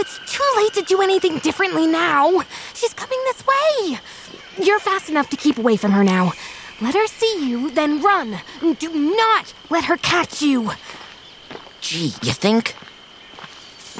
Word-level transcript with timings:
it's 0.00 0.18
too 0.26 0.42
late 0.56 0.72
to 0.72 0.82
do 0.82 1.02
anything 1.02 1.38
differently 1.38 1.86
now. 1.86 2.42
She's 2.74 2.94
coming 2.94 3.18
this 3.26 3.44
way. 3.46 3.98
You're 4.62 4.80
fast 4.80 5.10
enough 5.10 5.28
to 5.30 5.36
keep 5.36 5.58
away 5.58 5.76
from 5.76 5.92
her 5.92 6.02
now. 6.02 6.32
Let 6.80 6.94
her 6.94 7.06
see 7.06 7.46
you, 7.46 7.70
then 7.70 8.00
run. 8.02 8.38
Do 8.78 9.14
not 9.14 9.52
let 9.68 9.84
her 9.84 9.98
catch 9.98 10.40
you. 10.40 10.70
Gee, 11.82 12.14
you 12.22 12.32
think? 12.32 12.74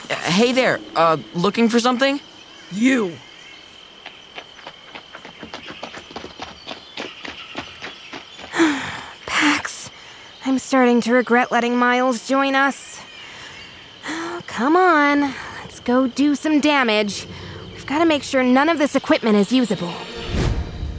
Uh, 0.08 0.14
hey 0.14 0.52
there, 0.52 0.80
uh, 0.96 1.18
looking 1.34 1.68
for 1.68 1.78
something? 1.78 2.18
You. 2.72 3.14
Pax, 9.26 9.90
I'm 10.46 10.58
starting 10.58 11.02
to 11.02 11.12
regret 11.12 11.52
letting 11.52 11.76
Miles 11.76 12.26
join 12.26 12.54
us. 12.54 13.00
Oh, 14.08 14.40
come 14.46 14.76
on, 14.76 15.34
go 15.84 16.06
do 16.06 16.34
some 16.34 16.60
damage. 16.60 17.26
We've 17.72 17.86
got 17.86 17.98
to 18.00 18.06
make 18.06 18.22
sure 18.22 18.42
none 18.42 18.68
of 18.68 18.78
this 18.78 18.94
equipment 18.94 19.36
is 19.36 19.52
usable. 19.52 19.92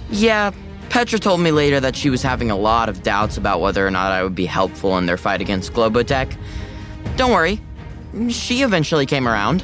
Yeah, 0.10 0.52
Petra 0.90 1.20
told 1.20 1.40
me 1.40 1.52
later 1.52 1.80
that 1.80 1.96
she 1.96 2.10
was 2.10 2.22
having 2.22 2.52
a 2.52 2.58
lot 2.58 2.90
of 2.90 3.02
doubts 3.04 3.38
about 3.38 3.62
whether 3.62 3.86
or 3.86 3.92
not 3.92 4.12
I 4.12 4.24
would 4.24 4.36
be 4.36 4.46
helpful 4.46 4.98
in 4.98 5.06
their 5.06 5.18
fight 5.18 5.40
against 5.40 5.74
Globotech. 5.74 6.36
Don't 7.16 7.32
worry, 7.32 7.62
she 8.30 8.62
eventually 8.62 9.06
came 9.06 9.28
around. 9.28 9.62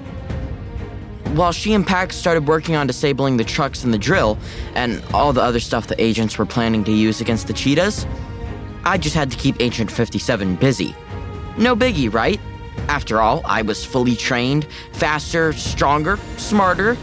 While 1.35 1.51
she 1.51 1.73
and 1.73 1.85
Pax 1.85 2.15
started 2.15 2.47
working 2.47 2.75
on 2.75 2.87
disabling 2.87 3.37
the 3.37 3.43
trucks 3.43 3.83
and 3.83 3.93
the 3.93 3.97
drill, 3.97 4.37
and 4.73 5.03
all 5.13 5.33
the 5.33 5.41
other 5.41 5.59
stuff 5.59 5.87
the 5.87 6.01
agents 6.01 6.37
were 6.37 6.45
planning 6.45 6.83
to 6.85 6.91
use 6.91 7.19
against 7.19 7.47
the 7.47 7.53
cheetahs, 7.53 8.07
I 8.85 8.97
just 8.97 9.15
had 9.15 9.29
to 9.31 9.37
keep 9.37 9.59
Agent 9.59 9.91
57 9.91 10.55
busy. 10.55 10.95
No 11.57 11.75
biggie, 11.75 12.11
right? 12.11 12.39
After 12.87 13.21
all, 13.21 13.41
I 13.45 13.61
was 13.61 13.83
fully 13.83 14.15
trained, 14.15 14.67
faster, 14.93 15.53
stronger, 15.53 16.17
smarter, 16.37 16.97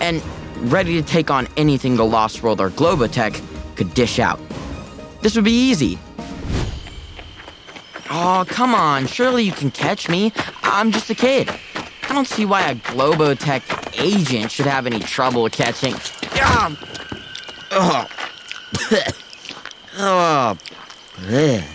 and 0.00 0.22
ready 0.70 1.00
to 1.00 1.06
take 1.06 1.30
on 1.30 1.48
anything 1.56 1.96
the 1.96 2.04
Lost 2.04 2.42
World 2.42 2.60
or 2.60 2.70
Globotech 2.70 3.42
could 3.76 3.92
dish 3.94 4.18
out. 4.18 4.40
This 5.22 5.34
would 5.36 5.44
be 5.44 5.70
easy. 5.70 5.98
Oh, 8.10 8.44
come 8.46 8.74
on. 8.74 9.06
Surely 9.06 9.42
you 9.42 9.52
can 9.52 9.70
catch 9.70 10.08
me. 10.08 10.32
I'm 10.62 10.92
just 10.92 11.10
a 11.10 11.14
kid. 11.14 11.50
I 11.74 12.08
don't 12.14 12.28
see 12.28 12.44
why 12.44 12.70
a 12.70 12.74
Globotech 12.76 13.98
agent 14.00 14.52
should 14.52 14.66
have 14.66 14.86
any 14.86 15.00
trouble 15.00 15.48
catching. 15.48 15.94
Um, 15.94 16.76
oh. 17.72 18.06
oh. 19.98 20.58
Ugh. 21.28 21.64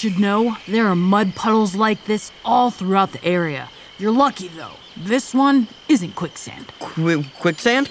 You 0.00 0.08
should 0.08 0.18
know 0.18 0.56
there 0.66 0.86
are 0.86 0.96
mud 0.96 1.34
puddles 1.34 1.74
like 1.74 2.06
this 2.06 2.32
all 2.42 2.70
throughout 2.70 3.12
the 3.12 3.22
area. 3.22 3.68
You're 3.98 4.12
lucky, 4.12 4.48
though. 4.48 4.72
This 4.96 5.34
one 5.34 5.68
isn't 5.90 6.14
quicksand. 6.14 6.72
Qu- 6.78 7.24
quicksand? 7.38 7.90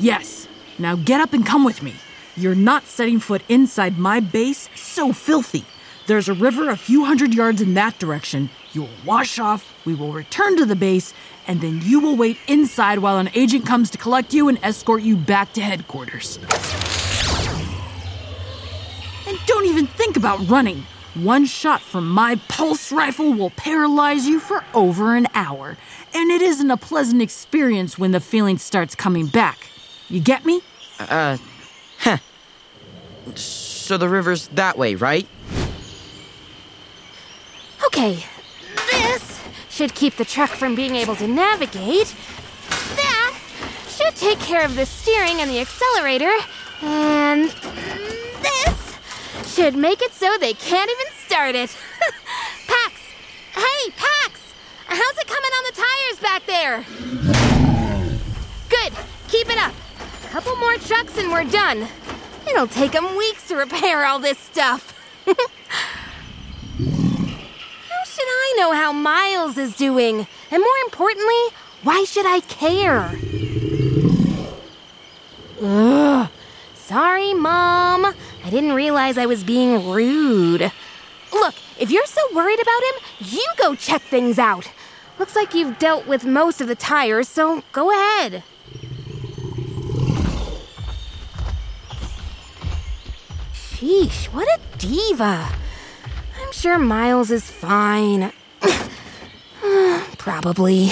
Yes. 0.00 0.48
Now 0.80 0.96
get 0.96 1.20
up 1.20 1.32
and 1.32 1.46
come 1.46 1.62
with 1.62 1.80
me. 1.80 1.94
You're 2.34 2.56
not 2.56 2.86
setting 2.86 3.20
foot 3.20 3.42
inside 3.48 3.98
my 4.00 4.18
base 4.18 4.68
so 4.74 5.12
filthy. 5.12 5.64
There's 6.08 6.28
a 6.28 6.34
river 6.34 6.70
a 6.70 6.76
few 6.76 7.04
hundred 7.04 7.32
yards 7.32 7.60
in 7.60 7.74
that 7.74 8.00
direction. 8.00 8.50
You 8.72 8.80
will 8.80 8.98
wash 9.04 9.38
off, 9.38 9.72
we 9.84 9.94
will 9.94 10.12
return 10.12 10.56
to 10.56 10.64
the 10.66 10.74
base, 10.74 11.14
and 11.46 11.60
then 11.60 11.80
you 11.84 12.00
will 12.00 12.16
wait 12.16 12.36
inside 12.48 12.98
while 12.98 13.18
an 13.18 13.30
agent 13.32 13.64
comes 13.64 13.90
to 13.90 13.98
collect 13.98 14.34
you 14.34 14.48
and 14.48 14.58
escort 14.64 15.02
you 15.02 15.16
back 15.16 15.52
to 15.52 15.60
headquarters. 15.60 16.38
And 19.28 19.38
don't 19.46 19.66
even 19.66 19.86
think 19.86 20.16
about 20.16 20.48
running. 20.48 20.84
One 21.14 21.44
shot 21.44 21.80
from 21.80 22.08
my 22.08 22.40
pulse 22.48 22.90
rifle 22.90 23.32
will 23.32 23.50
paralyze 23.50 24.26
you 24.26 24.40
for 24.40 24.64
over 24.74 25.14
an 25.14 25.28
hour, 25.32 25.76
and 26.12 26.30
it 26.30 26.42
isn't 26.42 26.70
a 26.70 26.76
pleasant 26.76 27.22
experience 27.22 27.96
when 27.96 28.10
the 28.10 28.18
feeling 28.18 28.58
starts 28.58 28.96
coming 28.96 29.26
back. 29.28 29.68
You 30.08 30.20
get 30.20 30.44
me? 30.44 30.60
Uh, 30.98 31.38
huh. 32.00 32.18
So 33.36 33.96
the 33.96 34.08
river's 34.08 34.48
that 34.48 34.76
way, 34.76 34.96
right? 34.96 35.28
Okay, 37.86 38.24
this 38.90 39.40
should 39.70 39.94
keep 39.94 40.16
the 40.16 40.24
truck 40.24 40.50
from 40.50 40.74
being 40.74 40.96
able 40.96 41.14
to 41.16 41.28
navigate. 41.28 42.12
That 42.96 43.38
should 43.88 44.16
take 44.16 44.40
care 44.40 44.64
of 44.64 44.74
the 44.74 44.84
steering 44.84 45.40
and 45.40 45.48
the 45.48 45.60
accelerator. 45.60 46.32
And 46.82 47.50
this 48.42 48.83
should 49.54 49.76
make 49.76 50.02
it 50.02 50.12
so 50.12 50.36
they 50.38 50.52
can't 50.52 50.90
even 50.90 51.06
start 51.24 51.54
it. 51.54 51.70
Pax! 52.66 52.94
Hey, 53.52 53.90
Pax! 53.96 54.40
How's 54.86 55.16
it 55.18 55.28
coming 55.28 55.50
on 55.52 55.64
the 55.64 55.72
tires 55.80 56.18
back 56.20 56.44
there? 56.46 56.84
Good. 58.68 58.92
Keep 59.28 59.50
it 59.50 59.58
up. 59.58 59.72
A 60.24 60.28
couple 60.28 60.56
more 60.56 60.74
trucks 60.76 61.16
and 61.18 61.30
we're 61.30 61.44
done. 61.44 61.86
It'll 62.48 62.66
take 62.66 62.90
them 62.92 63.16
weeks 63.16 63.46
to 63.48 63.54
repair 63.56 64.04
all 64.04 64.18
this 64.18 64.38
stuff. 64.38 64.90
How 65.26 65.34
should 68.04 68.26
I 68.26 68.54
know 68.58 68.72
how 68.72 68.92
Miles 68.92 69.56
is 69.56 69.76
doing? 69.76 70.26
And 70.50 70.60
more 70.60 70.78
importantly, 70.84 71.42
why 71.84 72.04
should 72.04 72.26
I 72.26 72.40
care? 72.40 73.16
Ugh. 75.62 76.28
Sorry, 76.74 77.32
Mom. 77.32 78.14
I 78.44 78.50
didn't 78.50 78.74
realize 78.74 79.16
I 79.16 79.24
was 79.24 79.42
being 79.42 79.88
rude. 79.88 80.70
Look, 81.32 81.54
if 81.80 81.90
you're 81.90 82.06
so 82.06 82.20
worried 82.34 82.60
about 82.60 82.82
him, 82.82 82.94
you 83.20 83.46
go 83.56 83.74
check 83.74 84.02
things 84.02 84.38
out. 84.38 84.70
Looks 85.18 85.34
like 85.34 85.54
you've 85.54 85.78
dealt 85.78 86.06
with 86.06 86.26
most 86.26 86.60
of 86.60 86.68
the 86.68 86.74
tires, 86.74 87.26
so 87.26 87.62
go 87.72 87.90
ahead. 87.90 88.42
Sheesh, 93.54 94.26
what 94.26 94.46
a 94.48 94.60
diva. 94.78 95.48
I'm 96.40 96.52
sure 96.52 96.78
Miles 96.78 97.30
is 97.30 97.50
fine. 97.50 98.30
Probably. 100.18 100.90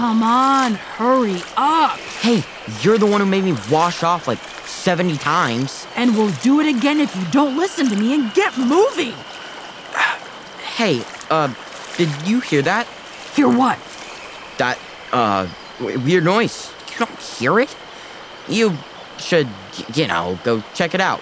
Come 0.00 0.22
on, 0.22 0.76
hurry 0.76 1.42
up. 1.58 1.98
Hey, 1.98 2.42
you're 2.80 2.96
the 2.96 3.04
one 3.04 3.20
who 3.20 3.26
made 3.26 3.44
me 3.44 3.54
wash 3.70 4.02
off 4.02 4.26
like 4.26 4.38
70 4.64 5.18
times. 5.18 5.86
And 5.94 6.16
we'll 6.16 6.32
do 6.40 6.58
it 6.58 6.74
again 6.74 7.00
if 7.00 7.14
you 7.14 7.22
don't 7.30 7.54
listen 7.54 7.86
to 7.90 7.96
me 7.96 8.14
and 8.14 8.32
get 8.32 8.56
moving. 8.56 9.12
Hey, 10.74 11.04
uh, 11.28 11.52
did 11.98 12.08
you 12.26 12.40
hear 12.40 12.62
that? 12.62 12.86
Hear 13.34 13.46
what? 13.46 13.78
That, 14.56 14.78
uh, 15.12 15.46
weird 15.78 16.24
noise. 16.24 16.72
You 16.92 17.04
don't 17.04 17.18
hear 17.20 17.60
it? 17.60 17.76
You 18.48 18.78
should, 19.18 19.48
you 19.92 20.06
know, 20.06 20.38
go 20.44 20.62
check 20.72 20.94
it 20.94 21.02
out. 21.02 21.20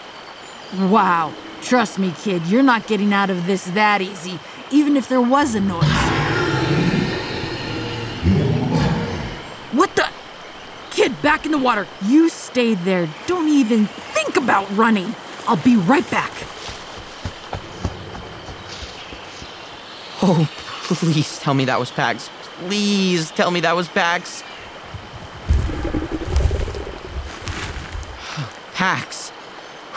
Wow. 0.79 1.35
Trust 1.63 1.99
me, 1.99 2.15
kid, 2.23 2.47
you're 2.47 2.63
not 2.63 2.87
getting 2.87 3.13
out 3.13 3.29
of 3.29 3.45
this 3.45 3.65
that 3.65 4.01
easy, 4.03 4.39
even 4.71 4.97
if 4.97 5.09
there 5.09 5.21
was 5.21 5.57
a 5.57 5.61
noise. 5.61 6.19
What 9.79 9.95
the? 9.95 10.09
Kid, 10.99 11.23
back 11.23 11.47
in 11.47 11.53
the 11.53 11.59
water. 11.59 11.87
You 12.07 12.29
stay 12.29 12.75
there. 12.75 13.09
Don't 13.29 13.47
even 13.47 13.87
think 13.87 14.37
about 14.37 14.69
running. 14.77 15.15
I'll 15.47 15.55
be 15.57 15.77
right 15.77 16.11
back. 16.11 16.33
Oh, 20.21 20.51
please 20.89 21.39
tell 21.39 21.55
me 21.55 21.67
that 21.67 21.79
was 21.79 21.93
Pax. 21.93 22.29
Please 22.67 23.31
tell 23.31 23.53
me 23.53 23.61
that 23.61 23.77
was 23.77 23.87
Pax. 23.87 24.43
Pax. 28.75 29.31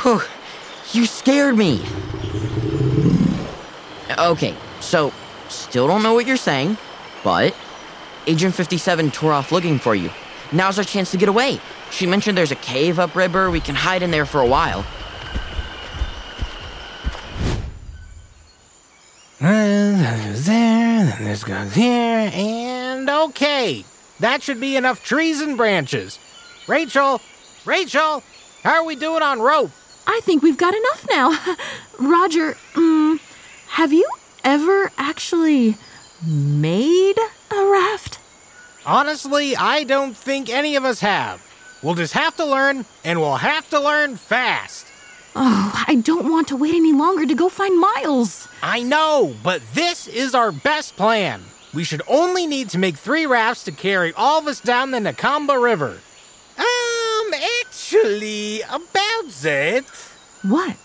Whew, 0.04 0.22
you 0.92 1.08
scared 1.08 1.58
me. 1.58 1.84
Okay, 4.20 4.56
so 4.82 5.12
still 5.50 5.88
don't 5.88 6.04
know 6.04 6.14
what 6.14 6.28
you're 6.28 6.38
saying, 6.38 6.78
but 7.24 7.56
Agent 8.28 8.54
57 8.54 9.10
tore 9.10 9.34
off 9.34 9.52
looking 9.52 9.80
for 9.80 9.96
you. 9.96 10.12
Now's 10.52 10.78
our 10.78 10.84
chance 10.84 11.12
to 11.12 11.18
get 11.18 11.30
away. 11.30 11.60
She 11.92 12.06
mentioned 12.06 12.38
there's 12.38 12.52
a 12.52 12.56
cave 12.56 13.00
upriver. 13.00 13.50
We 13.50 13.62
can 13.62 13.76
hide 13.76 14.04
in 14.04 14.12
there 14.12 14.26
for 14.26 14.42
a 14.42 14.48
while. 14.48 14.86
Then 19.40 19.98
there's 19.98 20.46
there, 20.46 21.06
then 21.06 21.24
this 21.24 21.44
goes 21.44 21.74
here, 21.74 22.30
and 22.32 23.10
okay. 23.10 23.84
That 24.20 24.44
should 24.44 24.60
be 24.60 24.76
enough 24.76 25.04
trees 25.04 25.42
and 25.42 25.58
branches. 25.58 26.20
Rachel, 26.68 27.20
Rachel, 27.66 28.22
how 28.64 28.74
are 28.76 28.86
we 28.86 28.96
doing 28.96 29.24
on 29.24 29.40
rope? 29.40 29.72
I 30.06 30.20
think 30.24 30.44
we've 30.44 30.58
got 30.58 30.76
enough 30.76 31.08
now. 31.10 31.30
Roger, 32.00 32.56
mm, 32.74 33.20
have 33.70 33.92
you 33.92 34.08
ever 34.44 34.92
actually 34.98 35.76
made 36.24 37.18
a 37.50 37.66
raft? 37.66 38.21
Honestly, 38.86 39.56
I 39.56 39.84
don't 39.84 40.16
think 40.18 40.50
any 40.50 40.76
of 40.76 40.86
us 40.86 41.00
have. 41.02 41.42
We'll 41.84 41.96
just 41.96 42.14
have 42.14 42.36
to 42.38 42.46
learn, 42.46 42.86
and 43.04 43.20
we'll 43.20 43.38
have 43.38 43.70
to 43.72 43.80
learn 43.80 44.16
fast. 44.18 44.88
Oh, 45.36 45.86
I 45.88 45.96
don't 45.96 46.30
want 46.30 46.48
to 46.50 46.58
wait 46.58 46.74
any 46.76 46.92
longer 46.94 47.26
to 47.26 47.36
go 47.36 47.48
find 47.50 47.80
Miles. 47.80 48.48
I 48.62 48.84
know, 48.84 49.36
but 49.44 49.62
this 49.74 50.08
is 50.08 50.36
our 50.36 50.52
best 50.52 50.96
plan. 50.98 51.42
We 51.74 51.84
should 51.86 52.02
only 52.08 52.46
need 52.48 52.70
to 52.70 52.78
make 52.78 52.98
three 52.98 53.26
rafts 53.26 53.64
to 53.64 53.72
carry 53.72 54.14
all 54.14 54.40
of 54.40 54.48
us 54.48 54.60
down 54.60 54.92
the 54.92 55.00
Nakamba 55.00 55.62
River. 55.62 56.00
Um, 56.58 57.34
actually, 57.66 58.62
about 58.64 59.30
that, 59.42 59.86
What? 60.42 60.76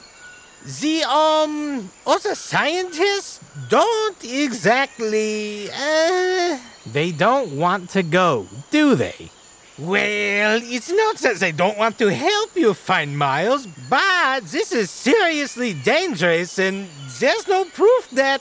the, 0.80 1.02
um, 1.04 1.90
other 2.06 2.34
scientists 2.36 3.40
don't 3.68 4.22
exactly, 4.24 5.68
uh, 5.72 6.58
they 6.92 7.12
don't 7.12 7.56
want 7.56 7.90
to 7.90 8.02
go, 8.02 8.46
do 8.70 8.94
they? 8.94 9.30
Well, 9.78 10.60
it's 10.62 10.90
not 10.90 11.18
that 11.18 11.36
they 11.36 11.52
don't 11.52 11.76
want 11.76 11.98
to 11.98 12.08
help 12.08 12.56
you 12.56 12.72
find 12.72 13.18
Miles, 13.18 13.66
but 13.90 14.44
this 14.44 14.72
is 14.72 14.90
seriously 14.90 15.74
dangerous 15.74 16.58
and 16.58 16.88
there's 17.18 17.46
no 17.46 17.64
proof 17.64 18.08
that. 18.10 18.40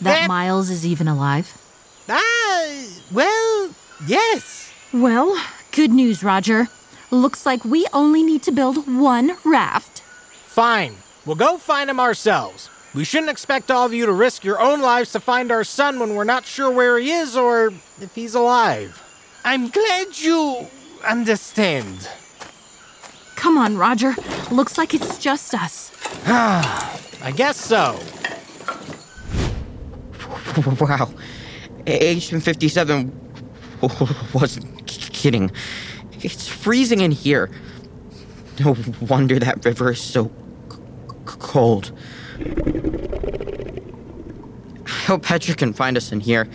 That 0.00 0.26
Miles 0.28 0.70
is 0.70 0.86
even 0.86 1.06
alive? 1.06 1.52
Ah, 2.08 2.86
well, 3.12 3.74
yes. 4.06 4.72
Well, 4.92 5.38
good 5.72 5.90
news, 5.90 6.22
Roger. 6.24 6.68
Looks 7.10 7.44
like 7.44 7.64
we 7.64 7.86
only 7.92 8.22
need 8.22 8.42
to 8.44 8.52
build 8.52 8.88
one 8.88 9.36
raft. 9.44 10.00
Fine. 10.46 10.96
We'll 11.26 11.36
go 11.36 11.58
find 11.58 11.90
him 11.90 12.00
ourselves. 12.00 12.70
We 12.94 13.02
shouldn't 13.04 13.30
expect 13.30 13.70
all 13.72 13.84
of 13.86 13.92
you 13.92 14.06
to 14.06 14.12
risk 14.12 14.44
your 14.44 14.60
own 14.60 14.80
lives 14.80 15.10
to 15.12 15.20
find 15.20 15.50
our 15.50 15.64
son 15.64 15.98
when 15.98 16.14
we're 16.14 16.22
not 16.24 16.44
sure 16.44 16.70
where 16.70 16.98
he 16.98 17.10
is 17.10 17.36
or 17.36 17.72
if 18.00 18.14
he's 18.14 18.34
alive. 18.36 19.02
I'm 19.44 19.68
glad 19.68 20.16
you 20.18 20.68
understand. 21.04 22.08
Come 23.34 23.58
on, 23.58 23.76
Roger. 23.76 24.14
Looks 24.52 24.78
like 24.78 24.94
it's 24.94 25.18
just 25.18 25.54
us. 25.54 25.90
Ah, 26.26 26.98
I 27.20 27.32
guess 27.32 27.56
so. 27.56 27.98
Wow. 30.80 31.10
Agent 31.86 32.44
57 32.44 33.12
wasn't 34.32 34.86
kidding. 34.86 35.50
It's 36.22 36.46
freezing 36.46 37.00
in 37.00 37.10
here. 37.10 37.50
No 38.60 38.76
wonder 39.00 39.38
that 39.40 39.64
river 39.64 39.90
is 39.90 40.00
so 40.00 40.26
c- 40.70 40.76
c- 41.28 41.36
cold. 41.40 41.90
I 44.86 45.06
hope 45.06 45.22
Petra 45.22 45.54
can 45.54 45.72
find 45.72 45.96
us 45.96 46.12
in 46.12 46.20
here. 46.20 46.48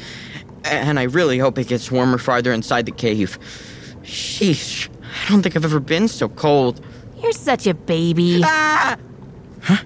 And 0.66 1.00
I 1.00 1.04
really 1.04 1.38
hope 1.38 1.58
it 1.58 1.68
gets 1.68 1.92
warmer 1.92 2.18
farther 2.18 2.52
inside 2.52 2.86
the 2.86 2.92
cave. 2.92 3.40
Sheesh. 4.04 4.90
I 5.26 5.30
don't 5.30 5.42
think 5.42 5.56
I've 5.56 5.66
ever 5.66 5.80
been 5.80 6.08
so 6.08 6.30
cold. 6.30 6.84
You're 7.22 7.32
such 7.32 7.68
a 7.68 7.74
baby. 7.74 8.42
Ah! 8.44 8.98
Huh? 9.62 9.84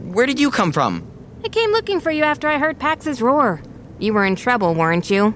Where 0.00 0.26
did 0.26 0.38
you 0.40 0.50
come 0.50 0.72
from? 0.72 1.06
I 1.44 1.48
came 1.48 1.70
looking 1.70 2.00
for 2.00 2.10
you 2.10 2.24
after 2.24 2.48
I 2.48 2.58
heard 2.58 2.78
Pax's 2.78 3.22
roar. 3.22 3.62
You 3.98 4.14
were 4.14 4.24
in 4.24 4.36
trouble, 4.36 4.74
weren't 4.74 5.10
you? 5.10 5.34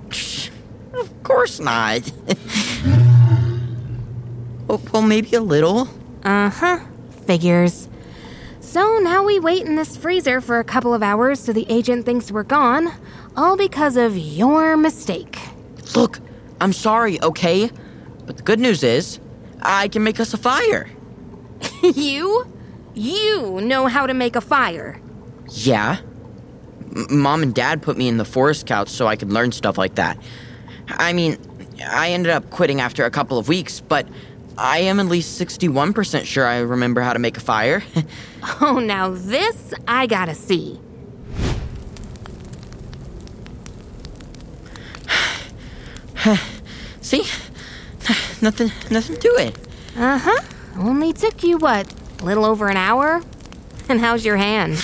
Of 0.95 1.23
course 1.23 1.59
not. 1.61 2.11
well, 4.69 4.81
well, 4.93 5.03
maybe 5.03 5.35
a 5.35 5.41
little. 5.41 5.89
Uh 6.25 6.51
huh. 6.51 6.81
Figures. 7.27 7.89
So 8.73 8.99
now 9.01 9.23
we 9.23 9.39
wait 9.39 9.67
in 9.67 9.77
this 9.77 9.99
freezer 9.99 10.41
for 10.41 10.59
a 10.59 10.65
couple 10.65 10.95
of 10.95 11.03
hours 11.03 11.39
so 11.39 11.53
the 11.53 11.67
agent 11.69 12.07
thinks 12.07 12.33
we're 12.33 12.43
gone, 12.43 12.91
all 13.37 13.55
because 13.55 13.99
of 13.99 14.17
your 14.17 14.79
mistake. 14.79 15.39
Look, 15.95 16.21
I'm 16.59 16.73
sorry, 16.73 17.21
okay? 17.21 17.71
But 18.25 18.39
the 18.39 18.43
good 18.43 18.59
news 18.59 18.83
is, 18.83 19.21
I 19.61 19.89
can 19.89 20.03
make 20.03 20.19
us 20.19 20.33
a 20.33 20.39
fire. 20.39 20.89
you? 21.83 22.51
You 22.95 23.61
know 23.61 23.89
how 23.89 24.07
to 24.07 24.15
make 24.15 24.37
a 24.37 24.41
fire. 24.41 24.99
Yeah. 25.51 25.99
M- 26.97 27.19
Mom 27.21 27.43
and 27.43 27.55
Dad 27.55 27.83
put 27.83 27.99
me 27.99 28.09
in 28.09 28.17
the 28.17 28.25
Forest 28.25 28.63
Scouts 28.63 28.91
so 28.91 29.07
I 29.07 29.17
could 29.17 29.31
learn 29.31 29.53
stuff 29.53 29.77
like 29.77 29.97
that. 29.97 30.17
I 30.89 31.13
mean, 31.13 31.37
I 31.87 32.13
ended 32.13 32.33
up 32.33 32.49
quitting 32.49 32.81
after 32.81 33.05
a 33.05 33.11
couple 33.11 33.37
of 33.37 33.49
weeks, 33.49 33.81
but 33.81 34.09
I 34.59 34.79
am 34.81 35.01
at 35.01 35.07
least 35.07 35.41
61% 35.41 36.25
sure 36.25 36.47
I 36.47 36.59
remember 36.59 37.01
how 37.01 37.13
to 37.13 37.19
make 37.19 37.37
a 37.37 37.41
fire. 37.41 37.83
Oh, 38.61 38.81
now 38.81 39.09
this 39.11 39.73
I 39.87 40.07
gotta 40.07 40.35
see. 40.35 40.81
See? 47.01 47.23
nothing 48.43 48.71
nothing 48.91 49.17
to 49.17 49.29
it. 49.39 49.57
Uh 49.97 50.19
huh. 50.19 50.43
Only 50.79 51.13
took 51.13 51.43
you 51.43 51.59
what? 51.59 51.93
A 52.21 52.25
little 52.25 52.45
over 52.45 52.69
an 52.69 52.77
hour? 52.77 53.23
And 53.89 54.01
how's 54.01 54.25
your 54.25 54.37
hand? 54.37 54.83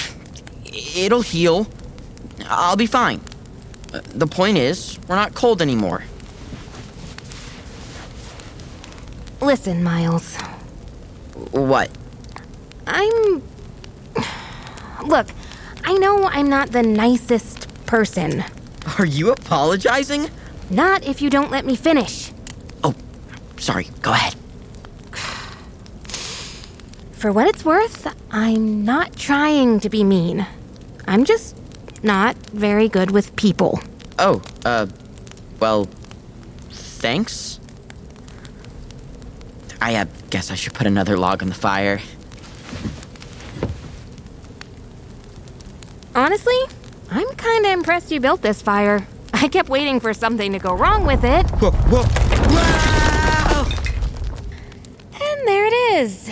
It'll 0.96 1.22
heal. 1.22 1.66
I'll 2.46 2.76
be 2.76 2.86
fine. 2.86 3.20
Uh, 3.94 4.00
The 4.14 4.26
point 4.26 4.58
is, 4.58 4.98
we're 5.08 5.14
not 5.14 5.34
cold 5.34 5.62
anymore. 5.62 6.02
Listen, 9.40 9.82
Miles. 9.82 10.36
What? 11.52 11.90
I'm. 12.86 13.42
Look, 15.06 15.28
I 15.84 15.94
know 15.94 16.24
I'm 16.24 16.48
not 16.48 16.72
the 16.72 16.82
nicest 16.82 17.68
person. 17.86 18.44
Are 18.98 19.06
you 19.06 19.30
apologizing? 19.30 20.30
Not 20.70 21.04
if 21.04 21.22
you 21.22 21.30
don't 21.30 21.50
let 21.50 21.64
me 21.64 21.76
finish. 21.76 22.32
Oh, 22.82 22.94
sorry. 23.58 23.86
Go 24.02 24.12
ahead. 24.12 24.34
For 27.12 27.32
what 27.32 27.46
it's 27.48 27.64
worth, 27.64 28.06
I'm 28.30 28.84
not 28.84 29.16
trying 29.16 29.80
to 29.80 29.88
be 29.88 30.04
mean. 30.04 30.46
I'm 31.06 31.24
just 31.24 31.56
not 32.02 32.36
very 32.36 32.88
good 32.88 33.10
with 33.10 33.34
people. 33.36 33.80
Oh, 34.18 34.42
uh, 34.64 34.86
well, 35.58 35.88
thanks. 36.70 37.58
I 39.80 39.94
uh, 39.96 40.06
guess 40.30 40.50
I 40.50 40.54
should 40.54 40.74
put 40.74 40.86
another 40.86 41.16
log 41.16 41.42
on 41.42 41.48
the 41.48 41.54
fire. 41.54 42.00
Honestly, 46.14 46.58
I'm 47.10 47.28
kinda 47.36 47.70
impressed 47.70 48.10
you 48.10 48.20
built 48.20 48.42
this 48.42 48.60
fire. 48.60 49.06
I 49.32 49.48
kept 49.48 49.68
waiting 49.68 50.00
for 50.00 50.12
something 50.12 50.52
to 50.52 50.58
go 50.58 50.74
wrong 50.74 51.06
with 51.06 51.22
it, 51.24 51.46
Whoa, 51.60 51.70
whoa! 51.70 52.02
Wow! 52.54 53.66
and 55.12 55.48
there 55.48 55.66
it 55.66 55.72
is. 56.02 56.30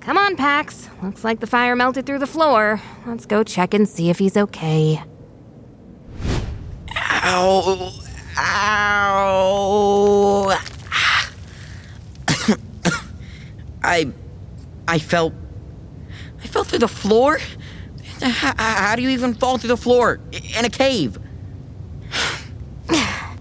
Come 0.00 0.16
on, 0.16 0.36
Pax. 0.36 0.88
Looks 1.02 1.24
like 1.24 1.40
the 1.40 1.46
fire 1.46 1.74
melted 1.74 2.06
through 2.06 2.18
the 2.20 2.26
floor. 2.26 2.80
Let's 3.06 3.26
go 3.26 3.42
check 3.42 3.74
and 3.74 3.88
see 3.88 4.10
if 4.10 4.18
he's 4.18 4.36
okay. 4.36 5.02
Ow! 7.24 7.92
Ow! 8.38 10.21
I, 13.92 14.10
I 14.88 14.98
fell, 14.98 15.34
I 16.42 16.46
fell 16.46 16.64
through 16.64 16.78
the 16.78 16.88
floor. 16.88 17.38
How, 18.22 18.54
how 18.56 18.96
do 18.96 19.02
you 19.02 19.10
even 19.10 19.34
fall 19.34 19.58
through 19.58 19.68
the 19.68 19.76
floor 19.76 20.18
in 20.32 20.64
a 20.64 20.70
cave? 20.70 21.18
I 22.88 23.36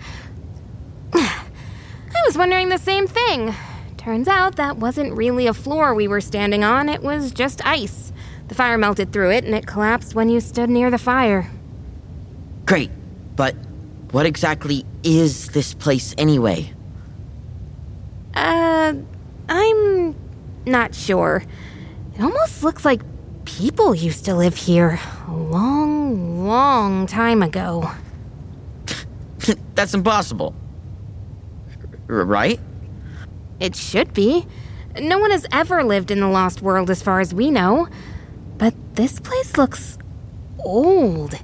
was 2.25 2.37
wondering 2.37 2.67
the 2.69 2.77
same 2.77 3.07
thing. 3.07 3.55
Turns 3.97 4.27
out 4.27 4.57
that 4.57 4.77
wasn't 4.77 5.13
really 5.13 5.47
a 5.47 5.53
floor 5.53 5.93
we 5.93 6.07
were 6.07 6.21
standing 6.21 6.63
on, 6.63 6.89
it 6.89 7.01
was 7.01 7.31
just 7.31 7.65
ice. 7.65 8.11
The 8.47 8.55
fire 8.55 8.77
melted 8.77 9.13
through 9.13 9.31
it 9.31 9.45
and 9.45 9.55
it 9.55 9.65
collapsed 9.65 10.15
when 10.15 10.27
you 10.27 10.41
stood 10.41 10.69
near 10.69 10.91
the 10.91 10.97
fire. 10.97 11.49
Great, 12.65 12.91
but 13.37 13.55
what 14.11 14.25
exactly 14.25 14.85
is 15.03 15.47
this 15.49 15.73
place 15.73 16.13
anyway? 16.17 16.73
Uh, 18.33 18.95
I'm 19.47 20.00
not 20.65 20.93
sure. 20.95 21.43
It 22.15 22.21
almost 22.21 22.63
looks 22.63 22.85
like 22.85 23.01
people 23.45 23.95
used 23.95 24.25
to 24.25 24.35
live 24.35 24.55
here 24.55 24.99
a 25.27 25.31
long, 25.33 26.45
long 26.47 27.07
time 27.07 27.41
ago. 27.41 27.89
That's 29.75 29.93
impossible. 29.93 30.53
R- 32.09 32.25
right? 32.25 32.59
It 33.59 33.75
should 33.75 34.13
be. 34.13 34.45
No 34.99 35.19
one 35.19 35.31
has 35.31 35.45
ever 35.51 35.83
lived 35.83 36.11
in 36.11 36.19
the 36.19 36.27
Lost 36.27 36.61
World 36.61 36.89
as 36.89 37.01
far 37.01 37.19
as 37.19 37.33
we 37.33 37.49
know. 37.49 37.87
But 38.57 38.73
this 38.95 39.19
place 39.19 39.57
looks 39.57 39.97
old, 40.59 41.35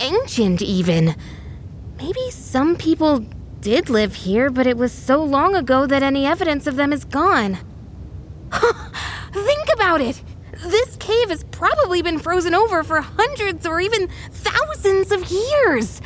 ancient 0.00 0.60
even. 0.62 1.14
Maybe 1.96 2.30
some 2.30 2.76
people 2.76 3.24
did 3.60 3.88
live 3.90 4.14
here, 4.14 4.50
but 4.50 4.66
it 4.66 4.76
was 4.76 4.92
so 4.92 5.22
long 5.22 5.54
ago 5.54 5.86
that 5.86 6.02
any 6.02 6.26
evidence 6.26 6.66
of 6.66 6.76
them 6.76 6.92
is 6.92 7.04
gone. 7.04 7.58
Think 9.32 9.68
about 9.74 10.00
it! 10.00 10.22
This 10.66 10.96
cave 10.96 11.30
has 11.30 11.44
probably 11.44 12.02
been 12.02 12.18
frozen 12.18 12.54
over 12.54 12.82
for 12.82 13.00
hundreds 13.00 13.66
or 13.66 13.80
even 13.80 14.08
thousands 14.30 15.12
of 15.12 15.30
years. 15.30 16.00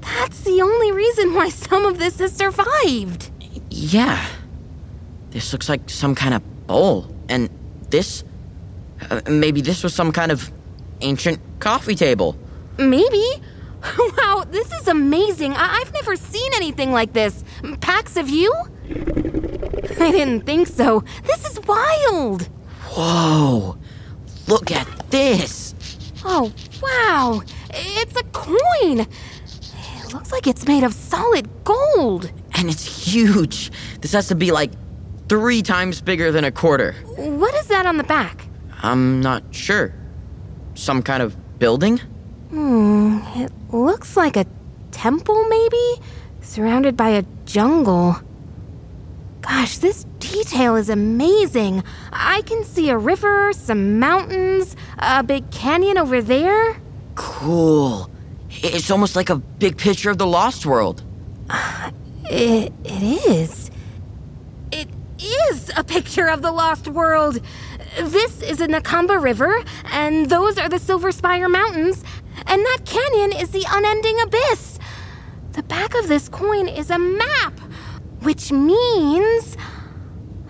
That's 0.00 0.40
the 0.40 0.60
only 0.62 0.92
reason 0.92 1.34
why 1.34 1.48
some 1.50 1.84
of 1.84 1.98
this 1.98 2.18
has 2.18 2.32
survived. 2.34 3.30
Yeah. 3.70 4.24
This 5.30 5.52
looks 5.52 5.68
like 5.68 5.88
some 5.90 6.14
kind 6.14 6.34
of 6.34 6.66
bowl. 6.66 7.14
And 7.28 7.50
this. 7.90 8.24
Uh, 9.10 9.20
maybe 9.28 9.60
this 9.60 9.82
was 9.82 9.94
some 9.94 10.10
kind 10.12 10.32
of 10.32 10.50
ancient 11.00 11.38
coffee 11.60 11.94
table. 11.94 12.36
Maybe. 12.78 13.24
Wow, 14.18 14.44
this 14.50 14.72
is 14.72 14.88
amazing. 14.88 15.52
I- 15.54 15.78
I've 15.80 15.92
never 15.92 16.16
seen 16.16 16.50
anything 16.56 16.90
like 16.90 17.12
this. 17.12 17.44
Pax, 17.80 18.14
have 18.16 18.28
you? 18.28 18.52
I 18.90 20.10
didn't 20.10 20.40
think 20.44 20.66
so. 20.66 21.04
This 21.22 21.45
is 21.45 21.45
wild. 21.66 22.48
Whoa! 22.90 23.76
Look 24.46 24.70
at 24.70 24.86
this! 25.10 25.74
Oh, 26.24 26.52
wow. 26.82 27.42
It's 27.70 28.18
a 28.18 28.24
coin. 28.32 29.00
It 29.00 30.12
looks 30.12 30.32
like 30.32 30.46
it's 30.46 30.66
made 30.66 30.82
of 30.82 30.92
solid 30.92 31.48
gold. 31.64 32.30
And 32.54 32.70
it's 32.70 32.84
huge. 32.84 33.70
This 34.00 34.12
has 34.12 34.28
to 34.28 34.34
be 34.34 34.50
like 34.50 34.70
three 35.28 35.62
times 35.62 36.00
bigger 36.00 36.32
than 36.32 36.44
a 36.44 36.50
quarter. 36.52 36.92
What 37.16 37.54
is 37.56 37.66
that 37.66 37.86
on 37.86 37.96
the 37.96 38.04
back? 38.04 38.46
I'm 38.82 39.20
not 39.20 39.42
sure. 39.50 39.92
Some 40.74 41.02
kind 41.02 41.22
of 41.22 41.36
building? 41.58 41.98
Hmm, 42.50 43.18
it 43.34 43.52
looks 43.72 44.16
like 44.16 44.36
a 44.36 44.46
temple, 44.90 45.44
maybe? 45.48 46.02
Surrounded 46.40 46.96
by 46.96 47.08
a 47.10 47.24
jungle. 47.44 48.16
Gosh, 49.48 49.78
this 49.78 50.04
detail 50.18 50.74
is 50.74 50.88
amazing. 50.88 51.84
I 52.12 52.42
can 52.42 52.64
see 52.64 52.90
a 52.90 52.98
river, 52.98 53.52
some 53.52 54.00
mountains, 54.00 54.74
a 54.98 55.22
big 55.22 55.50
canyon 55.52 55.98
over 55.98 56.20
there. 56.20 56.80
Cool. 57.14 58.10
It's 58.50 58.90
almost 58.90 59.14
like 59.14 59.30
a 59.30 59.36
big 59.36 59.76
picture 59.76 60.10
of 60.10 60.18
the 60.18 60.26
Lost 60.26 60.66
World. 60.66 61.04
It, 62.28 62.72
it 62.82 63.02
is. 63.30 63.70
It 64.72 64.88
is 65.22 65.70
a 65.76 65.84
picture 65.84 66.26
of 66.26 66.42
the 66.42 66.50
lost 66.50 66.88
world. 66.88 67.40
This 68.00 68.42
is 68.42 68.58
the 68.58 68.66
Nakamba 68.66 69.22
River, 69.22 69.62
and 69.92 70.28
those 70.28 70.58
are 70.58 70.68
the 70.68 70.80
Silver 70.80 71.12
Spire 71.12 71.48
Mountains, 71.48 72.02
and 72.48 72.60
that 72.62 72.78
canyon 72.84 73.30
is 73.30 73.50
the 73.50 73.64
unending 73.68 74.20
abyss. 74.22 74.80
The 75.52 75.62
back 75.62 75.94
of 75.94 76.08
this 76.08 76.28
coin 76.28 76.66
is 76.66 76.90
a 76.90 76.98
map, 76.98 77.55
which 78.26 78.50
means. 78.50 79.56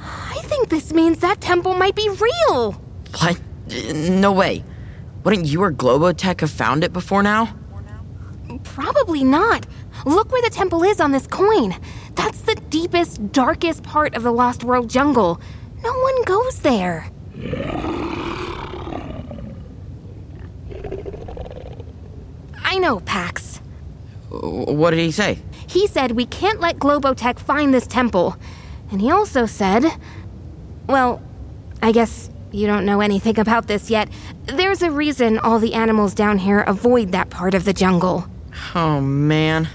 I 0.01 0.41
think 0.45 0.71
this 0.71 0.95
means 0.95 1.19
that 1.19 1.43
temple 1.43 1.75
might 1.75 1.95
be 1.95 2.09
real. 2.09 2.73
What? 3.21 3.39
No 3.95 4.33
way. 4.33 4.65
Wouldn't 5.25 5.47
you 5.47 5.63
or 5.63 5.73
Globotech 5.73 6.41
have 6.41 6.51
found 6.51 6.85
it 6.85 6.93
before 6.95 7.23
now? 7.23 7.55
Probably 8.65 9.25
not. 9.25 9.67
Look 10.07 10.33
where 10.33 10.41
the 10.41 10.49
temple 10.49 10.85
is 10.85 11.01
on 11.01 11.13
this 11.13 11.27
coin. 11.27 11.75
That's 12.15 12.41
the 12.41 12.55
deepest, 12.71 13.31
darkest 13.33 13.83
part 13.83 14.17
of 14.17 14.23
the 14.23 14.33
Lost 14.33 14.65
World 14.65 14.89
jungle. 14.89 15.39
No 15.85 15.93
one 15.93 16.25
goes 16.25 16.61
there. 16.61 17.11
I 22.65 22.79
know, 22.79 23.01
Pax. 23.01 23.61
What 24.31 24.93
did 24.93 25.01
he 25.01 25.11
say? 25.11 25.39
He 25.67 25.87
said 25.87 26.13
we 26.13 26.27
can't 26.27 26.61
let 26.61 26.79
Globotech 26.79 27.39
find 27.39 27.75
this 27.75 27.87
temple. 27.87 28.37
And 28.91 29.01
he 29.01 29.11
also 29.11 29.47
said. 29.47 29.85
Well, 30.89 31.21
I 31.83 31.93
guess 31.93 32.31
you 32.53 32.67
don't 32.67 32.87
know 32.87 33.01
anything 33.01 33.39
about 33.39 33.67
this 33.67 33.91
yet. 33.91 34.09
There's 34.45 34.83
a 34.83 34.91
reason 34.91 35.39
all 35.39 35.59
the 35.59 35.75
animals 35.75 36.15
down 36.15 36.39
here 36.39 36.61
avoid 36.61 37.13
that 37.13 37.29
part 37.31 37.55
of 37.55 37.65
the 37.65 37.73
jungle. 37.73 38.27
Oh 38.75 39.01
man. 39.01 39.69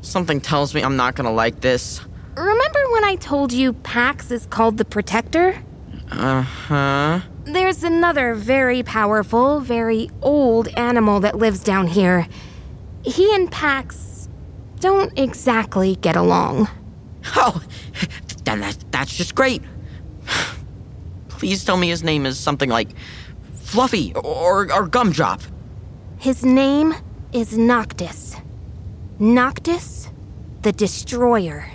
Something 0.00 0.40
tells 0.40 0.74
me 0.74 0.82
I'm 0.82 0.96
not 0.96 1.14
gonna 1.14 1.32
like 1.32 1.60
this. 1.60 2.00
Remember 2.36 2.90
when 2.92 3.04
I 3.04 3.16
told 3.16 3.52
you 3.52 3.72
Pax 3.72 4.30
is 4.30 4.46
called 4.46 4.78
the 4.78 4.84
Protector? 4.84 5.62
Uh 6.10 6.42
huh. 6.42 7.20
There's 7.44 7.82
another 7.82 8.34
very 8.34 8.82
powerful, 8.82 9.60
very 9.60 10.10
old 10.22 10.68
animal 10.76 11.20
that 11.20 11.36
lives 11.36 11.60
down 11.60 11.86
here. 11.86 12.26
He 13.04 13.34
and 13.34 13.50
Pax 13.50 14.17
don't 14.78 15.16
exactly 15.18 15.96
get 15.96 16.16
along. 16.16 16.68
Oh, 17.36 17.62
then 18.44 18.60
that, 18.60 18.76
that's 18.90 19.14
just 19.14 19.34
great. 19.34 19.62
Please 21.28 21.64
tell 21.64 21.76
me 21.76 21.88
his 21.88 22.02
name 22.02 22.26
is 22.26 22.38
something 22.38 22.70
like 22.70 22.88
Fluffy 23.54 24.14
or, 24.14 24.72
or 24.72 24.88
Gumdrop. 24.88 25.42
His 26.18 26.44
name 26.44 26.94
is 27.32 27.56
Noctis. 27.56 28.36
Noctis 29.18 30.08
the 30.62 30.72
Destroyer. 30.72 31.66